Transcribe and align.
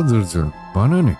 Baldır'cığım 0.00 0.52
bana 0.74 1.02
ne? 1.02 1.16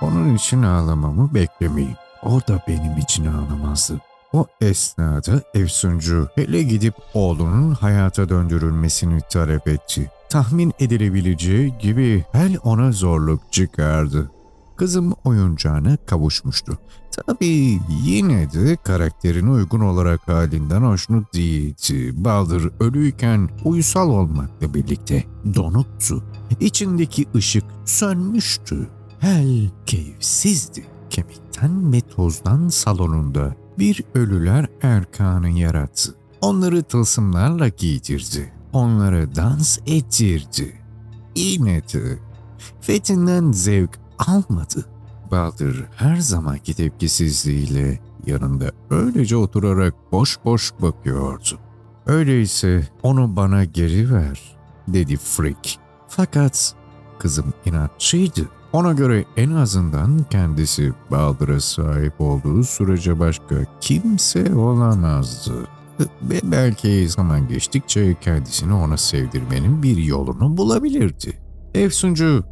Onun 0.00 0.34
için 0.34 0.62
ağlamamı 0.62 1.34
beklemeyin. 1.34 1.96
O 2.22 2.40
da 2.40 2.62
benim 2.68 2.98
için 2.98 3.26
ağlamazdı. 3.26 4.00
O 4.32 4.46
esnada 4.60 5.42
Efsuncu 5.54 6.28
hele 6.34 6.62
gidip 6.62 6.94
oğlunun 7.14 7.74
hayata 7.74 8.28
döndürülmesini 8.28 9.20
talep 9.32 9.68
etti. 9.68 10.10
Tahmin 10.30 10.72
edilebileceği 10.78 11.74
gibi 11.78 12.24
Hel 12.32 12.58
ona 12.64 12.92
zorluk 12.92 13.52
çıkardı. 13.52 14.30
Kızım 14.76 15.14
oyuncağına 15.24 15.96
kavuşmuştu. 16.06 16.78
Tabii 17.26 17.80
yine 18.04 18.52
de 18.52 18.76
karakterine 18.76 19.50
uygun 19.50 19.80
olarak 19.80 20.28
halinden 20.28 20.82
hoşnut 20.82 21.34
değildi. 21.34 22.24
Baldır 22.24 22.72
ölüyken 22.80 23.50
uysal 23.64 24.10
olmakla 24.10 24.74
birlikte 24.74 25.24
donuktu. 25.54 26.24
İçindeki 26.60 27.26
ışık 27.34 27.64
sönmüştü. 27.84 28.88
Hel 29.18 29.70
keyifsizdi. 29.86 30.86
Kemikten 31.10 31.92
ve 31.92 32.00
tozdan 32.00 32.68
salonunda 32.68 33.54
bir 33.78 34.04
ölüler 34.14 34.66
erkanı 34.82 35.50
yarattı. 35.50 36.14
Onları 36.40 36.82
tılsımlarla 36.82 37.68
giydirdi. 37.68 38.52
Onlara 38.72 39.36
dans 39.36 39.78
ettirdi. 39.86 40.82
Yine 41.36 41.82
de 41.82 42.18
fethinden 42.80 43.52
zevk 43.52 43.98
almadı. 44.18 44.86
Baldır 45.30 45.84
her 45.96 46.16
zamanki 46.16 46.74
tepkisizliğiyle 46.74 48.00
yanında 48.26 48.70
öylece 48.90 49.36
oturarak 49.36 49.94
boş 50.12 50.38
boş 50.44 50.72
bakıyordu. 50.82 51.58
Öyleyse 52.06 52.88
onu 53.02 53.36
bana 53.36 53.64
geri 53.64 54.12
ver, 54.14 54.56
dedi 54.88 55.16
Frick. 55.16 55.81
Fakat 56.16 56.74
kızım 57.18 57.52
inatçıydı. 57.64 58.48
Ona 58.72 58.92
göre 58.92 59.24
en 59.36 59.50
azından 59.50 60.24
kendisi 60.30 60.92
Baldır'a 61.10 61.60
sahip 61.60 62.20
olduğu 62.20 62.64
sürece 62.64 63.18
başka 63.18 63.54
kimse 63.80 64.54
olamazdı. 64.54 65.52
Ve 66.22 66.40
belki 66.44 67.08
zaman 67.08 67.48
geçtikçe 67.48 68.16
kendisini 68.20 68.74
ona 68.74 68.96
sevdirmenin 68.96 69.82
bir 69.82 69.96
yolunu 69.96 70.56
bulabilirdi. 70.56 71.38
Efsuncu 71.74 72.44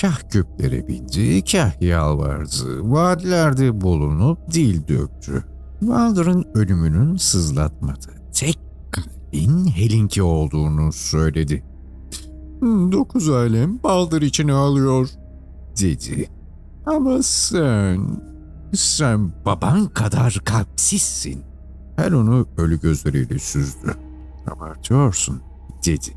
kah 0.00 0.30
göklere 0.30 0.88
bindi, 0.88 1.44
kah 1.44 1.82
yalvardı, 1.82 2.90
vadilerde 2.90 3.80
bulunup 3.80 4.38
dil 4.52 4.88
döktü. 4.88 5.44
Baldır'ın 5.82 6.44
ölümünün 6.54 7.16
sızlatmadı. 7.16 8.08
Tek 8.32 8.58
kalbin 8.90 9.66
Helinki 9.66 10.22
olduğunu 10.22 10.92
söyledi. 10.92 11.73
Dokuz 12.64 13.28
alem 13.28 13.82
Baldır 13.82 14.22
için 14.22 14.48
ağlıyor, 14.48 15.08
dedi. 15.80 16.28
Ama 16.86 17.22
sen, 17.22 18.20
sen 18.74 19.32
baban 19.44 19.86
kadar 19.86 20.40
kalpsizsin. 20.44 21.44
Her 21.96 22.12
onu 22.12 22.46
ölü 22.56 22.80
gözleriyle 22.80 23.38
süzdü. 23.38 23.94
Abartıyorsun, 24.46 25.40
dedi. 25.86 26.16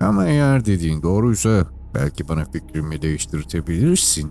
Ama 0.00 0.26
eğer 0.26 0.64
dediğin 0.64 1.02
doğruysa 1.02 1.66
belki 1.94 2.28
bana 2.28 2.44
fikrimi 2.44 3.02
değiştirtebilirsin, 3.02 4.30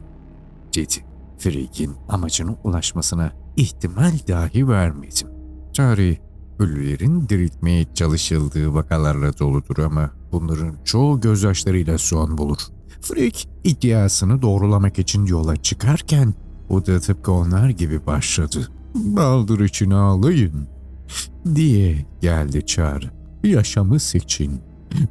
dedi. 0.76 1.06
Frig'in 1.38 1.96
amacına 2.10 2.56
ulaşmasına 2.64 3.32
ihtimal 3.56 4.14
dahi 4.28 4.68
vermedim. 4.68 5.28
Tarih, 5.76 6.18
ölülerin 6.60 7.30
diriltmeye 7.30 7.86
çalışıldığı 7.94 8.74
vakalarla 8.74 9.38
doludur 9.38 9.78
ama 9.78 10.12
bunların 10.32 10.76
çoğu 10.86 11.22
gözyaşlarıyla 11.22 11.98
son 11.98 12.38
bulur. 12.38 12.58
Frick 13.02 13.48
iddiasını 13.64 14.42
doğrulamak 14.42 15.00
için 15.00 15.26
yola 15.26 15.56
çıkarken 15.56 16.34
o 16.70 16.86
da 16.86 17.00
tıpkı 17.00 17.32
onlar 17.32 17.70
gibi 17.70 18.06
başladı. 18.06 18.68
Baldır 18.96 19.60
için 19.60 19.92
ağlayın 19.92 20.68
diye 21.56 22.06
geldi 22.22 22.66
çağrı. 22.66 23.12
Yaşamız 23.44 24.16
için. 24.16 24.62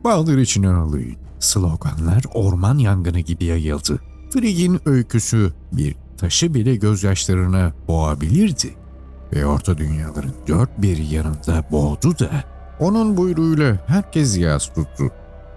Baldır 0.05 0.39
için 0.39 0.63
ağlayın. 0.63 1.17
Sloganlar 1.39 2.25
orman 2.35 2.79
yangını 2.79 3.21
gibi 3.21 3.45
yayıldı. 3.45 4.01
Frigg'in 4.31 4.81
öyküsü 4.87 5.53
bir 5.73 5.97
taşı 6.19 6.55
bile 6.55 6.77
gözyaşlarına 6.77 7.73
boğabilirdi. 7.89 8.75
Ve 9.33 9.47
orta 9.47 9.79
dünyaların 9.79 10.33
dört 10.49 10.83
bir 10.83 10.97
yanında 10.97 11.65
boğdu 11.71 12.19
da. 12.19 12.31
Onun 12.81 13.17
buyruğuyla 13.17 13.79
herkes 13.87 14.39
yaz 14.39 14.67
tuttu. 14.67 15.11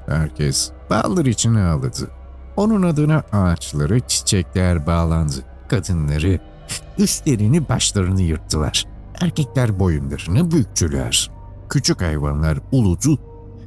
Herkes 0.07 0.71
Baldır 0.89 1.25
için 1.25 1.55
ağladı. 1.55 2.09
Onun 2.57 2.83
adına 2.83 3.23
ağaçları, 3.31 3.99
çiçekler 3.99 4.87
bağlandı. 4.87 5.35
Kadınları 5.67 6.39
üstlerini 6.97 7.69
başlarını 7.69 8.21
yırttılar. 8.21 8.85
Erkekler 9.21 9.79
boyunlarını 9.79 10.51
büktüler. 10.51 11.31
Küçük 11.69 12.01
hayvanlar 12.01 12.59
uludu. 12.71 13.19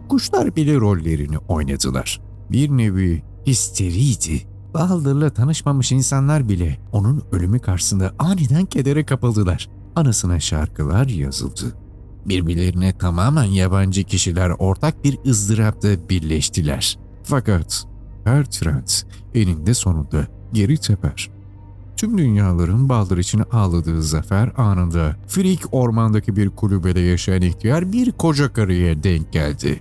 Kuşlar 0.09 0.57
bile 0.57 0.75
rollerini 0.75 1.39
oynadılar. 1.39 2.21
Bir 2.51 2.69
nevi 2.71 3.23
histeriydi. 3.47 4.47
Baldır'la 4.75 5.31
tanışmamış 5.31 5.93
insanlar 5.93 6.49
bile 6.49 6.79
onun 6.93 7.23
ölümü 7.33 7.61
karşısında 7.61 8.13
aniden 8.19 8.67
kedere 8.67 9.05
kapıldılar. 9.05 9.69
Anısına 9.97 10.41
şarkılar 10.41 11.07
yazıldı. 11.07 11.77
Birbirlerine 12.27 12.99
tamamen 12.99 13.45
yabancı 13.45 14.05
kişiler 14.05 14.51
ortak 14.51 15.05
bir 15.05 15.19
ızdırapta 15.27 15.89
birleştiler. 16.09 16.99
Fakat 17.23 17.87
her 18.25 18.45
trend 18.45 18.89
eninde 19.35 19.75
sonunda 19.75 20.27
geri 20.53 20.77
teper. 20.77 21.31
Tüm 21.97 22.19
dünyaların 22.19 22.89
Baldır 22.89 23.19
için 23.19 23.43
ağladığı 23.53 24.03
zafer 24.03 24.53
anında 24.57 25.17
Frik 25.29 25.61
ormandaki 25.75 26.37
bir 26.37 26.51
kulübede 26.51 27.01
yaşayan 27.01 27.43
ihtiyar 27.43 27.93
bir 27.93 28.13
koca 28.13 28.53
karıya 28.53 29.03
denk 29.03 29.33
geldi. 29.33 29.81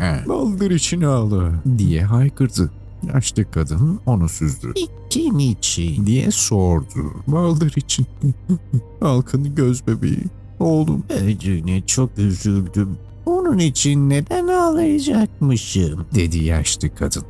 Baldır 0.28 0.70
için 0.70 1.00
ağla 1.02 1.52
diye 1.78 2.04
haykırdı. 2.04 2.70
Yaşlı 3.14 3.50
kadın 3.50 4.00
onu 4.06 4.28
süzdü. 4.28 4.72
Kim 5.10 5.38
için 5.38 6.06
diye 6.06 6.30
sordu. 6.30 7.12
Baldır 7.26 7.72
için. 7.76 8.06
Halkın 9.00 9.54
göz 9.54 9.86
bebeği. 9.86 10.24
Oğlum. 10.60 11.04
Öldüğüne 11.10 11.86
çok 11.86 12.18
üzüldüm. 12.18 12.98
Onun 13.26 13.58
için 13.58 14.10
neden 14.10 14.48
ağlayacakmışım 14.48 16.06
dedi 16.14 16.44
yaşlı 16.44 16.94
kadın. 16.94 17.24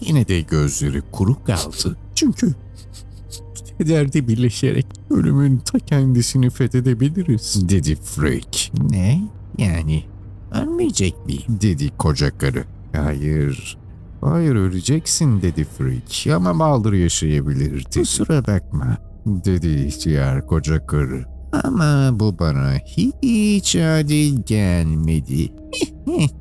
Yine 0.00 0.28
de 0.28 0.40
gözleri 0.40 1.02
kuru 1.12 1.44
kaldı. 1.44 1.96
Çünkü 2.14 2.54
kederde 3.78 4.28
birleşerek 4.28 4.86
ölümün 5.10 5.58
ta 5.58 5.78
kendisini 5.78 6.50
fethedebiliriz 6.50 7.68
dedi 7.68 7.96
Frick. 7.96 8.72
Ne? 8.90 9.22
Yani 9.58 10.04
ölmeyecek 10.52 11.26
miyim 11.26 11.58
dedi 11.62 11.90
koca 11.98 12.38
karı. 12.38 12.64
Hayır. 12.92 13.78
Hayır 14.22 14.54
öleceksin 14.54 15.42
dedi 15.42 15.64
Frick 15.64 16.26
ama 16.34 16.58
Baldır 16.58 16.92
yaşayabilir. 16.92 17.84
Kusura 17.94 18.46
bakma 18.46 18.98
dedi 19.26 19.68
ihtiyar 19.68 20.46
koca 20.46 20.86
karı. 20.86 21.24
Ama 21.64 22.10
bu 22.20 22.38
bana 22.38 22.72
hiç 23.22 23.76
adil 23.76 24.42
gelmedi. 24.46 25.52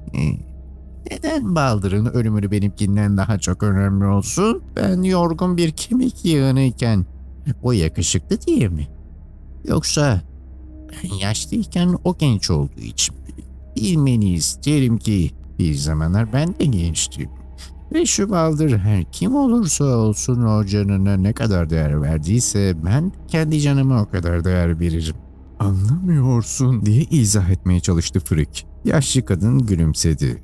Neden 1.11 1.55
Baldır'ın 1.55 2.05
ölümünü 2.05 2.51
benimkinden 2.51 3.17
daha 3.17 3.39
çok 3.39 3.63
önemli 3.63 4.05
olsun? 4.05 4.63
Ben 4.75 5.03
yorgun 5.03 5.57
bir 5.57 5.71
kemik 5.71 6.25
yığınıyken 6.25 7.05
o 7.63 7.71
yakışıklı 7.71 8.41
diye 8.41 8.67
mi? 8.67 8.87
Yoksa 9.65 10.21
ben 10.91 11.15
yaşlıyken 11.15 11.97
o 12.03 12.17
genç 12.17 12.51
olduğu 12.51 12.79
için? 12.79 13.15
Bilmeni 13.75 14.33
isterim 14.33 14.97
ki 14.97 15.31
bir 15.59 15.73
zamanlar 15.73 16.33
ben 16.33 16.59
de 16.59 16.65
gençtim. 16.65 17.29
Ve 17.93 18.05
şu 18.05 18.29
baldır 18.29 18.77
her 18.77 19.03
kim 19.11 19.35
olursa 19.35 19.83
olsun 19.85 20.43
o 20.43 20.65
canına 20.65 21.17
ne 21.17 21.33
kadar 21.33 21.69
değer 21.69 22.01
verdiyse 22.01 22.73
ben 22.85 23.11
kendi 23.27 23.61
canıma 23.61 24.01
o 24.01 24.09
kadar 24.09 24.43
değer 24.43 24.79
veririm. 24.79 25.15
Anlamıyorsun 25.59 26.85
diye 26.85 27.03
izah 27.03 27.49
etmeye 27.49 27.79
çalıştı 27.79 28.19
Frick. 28.19 28.65
Yaşlı 28.85 29.25
kadın 29.25 29.65
gülümsedi. 29.65 30.43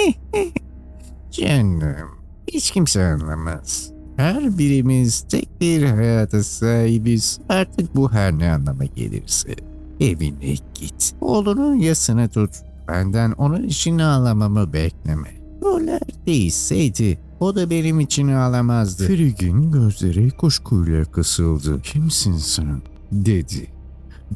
Canım 1.30 2.08
hiç 2.52 2.70
kimse 2.70 3.04
anlamaz. 3.04 3.92
Her 4.16 4.58
birimiz 4.58 5.20
tek 5.20 5.60
bir 5.60 5.82
hayata 5.84 6.42
sahibiz. 6.42 7.40
Artık 7.48 7.96
bu 7.96 8.12
her 8.12 8.38
ne 8.38 8.52
anlama 8.52 8.84
gelirse. 8.84 9.54
Evine 10.00 10.54
git. 10.74 11.14
Oğlunun 11.20 11.74
yasını 11.74 12.28
tut. 12.28 12.50
Benden 12.88 13.32
onun 13.32 13.62
için 13.62 13.98
ağlamamı 13.98 14.72
bekleme. 14.72 15.37
Roller 15.62 16.00
değişseydi 16.26 17.18
o 17.40 17.56
da 17.56 17.70
benim 17.70 18.00
için 18.00 18.28
ağlamazdı. 18.28 19.06
Frig'in 19.06 19.72
gözleri 19.72 20.30
kuşkuyla 20.30 21.04
kısıldı. 21.04 21.82
Kimsin 21.82 22.36
sen? 22.36 22.82
dedi. 23.12 23.66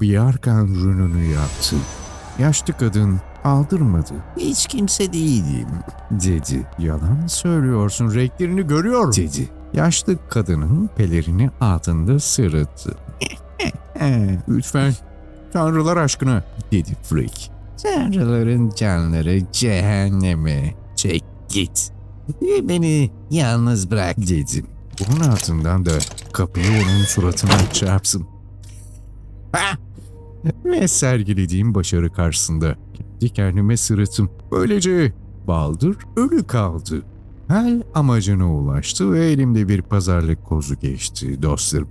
Bir 0.01 0.17
arkan 0.17 0.67
rununu 0.69 1.23
yaptı. 1.23 1.77
Yaşlı 2.39 2.77
kadın 2.77 3.21
aldırmadı. 3.45 4.13
Hiç 4.37 4.67
kimse 4.67 5.13
değilim 5.13 5.69
dedi. 6.11 6.67
Yalan 6.79 7.27
söylüyorsun 7.27 8.15
renklerini 8.15 8.67
görüyorum 8.67 9.13
dedi. 9.17 9.49
Yaşlı 9.75 10.29
kadının 10.29 10.91
pelerini 10.97 11.51
altında 11.61 12.21
sırıttı. 12.21 12.95
Lütfen 14.49 14.93
tanrılar 15.53 15.97
aşkına 15.97 16.45
dedi 16.73 16.97
Frick. 17.03 17.51
Tanrıların 17.83 18.73
canları 18.77 19.41
cehenneme. 19.53 20.75
Çek 21.03 21.25
git. 21.49 21.93
Beni 22.43 23.11
yalnız 23.31 23.91
bırak 23.91 24.17
dedim. 24.17 24.67
Bunun 25.01 25.21
altından 25.21 25.87
da 25.87 25.91
kapıyı 26.33 26.67
onun 26.67 27.05
suratına 27.05 27.73
çarpsın. 27.73 28.27
Ha! 29.53 29.79
Ve 30.65 30.89
sergilediğim 30.89 31.75
başarı 31.75 32.13
karşısında 32.13 32.77
kendi 32.95 33.33
kendime 33.33 33.77
sırıttım. 33.77 34.31
Böylece 34.53 35.13
Baldır 35.47 35.97
ölü 36.17 36.47
kaldı. 36.47 37.03
Hal 37.49 37.83
amacına 37.95 38.55
ulaştı 38.55 39.13
ve 39.13 39.27
elimde 39.27 39.69
bir 39.69 39.83
pazarlık 39.83 40.45
kozu 40.45 40.75
geçti 40.75 41.43
dostlarım. 41.43 41.89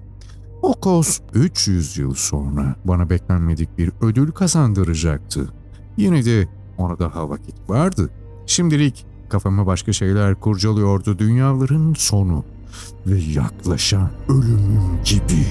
O 0.62 0.74
koz 0.74 1.22
300 1.34 1.98
yıl 1.98 2.14
sonra 2.14 2.76
bana 2.86 3.10
beklenmedik 3.10 3.78
bir 3.78 3.92
ödül 4.02 4.32
kazandıracaktı. 4.32 5.54
Yine 5.98 6.26
de 6.26 6.48
ona 6.78 7.00
daha 7.00 7.30
vakit 7.30 7.70
vardı. 7.70 8.10
Şimdilik 8.46 9.06
kafama 9.30 9.66
başka 9.66 9.94
şeyler 9.94 10.36
kurcalıyordu 10.36 11.20
dünyaların 11.20 11.94
sonu 11.94 12.44
ve 13.08 13.20
yaklaşan 13.20 14.10
ölümüm 14.30 15.00
gibi. 15.06 15.46